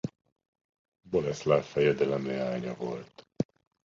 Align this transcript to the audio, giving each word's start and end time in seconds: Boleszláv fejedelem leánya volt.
Boleszláv 1.01 1.63
fejedelem 1.63 2.25
leánya 2.27 2.75
volt. 2.75 3.25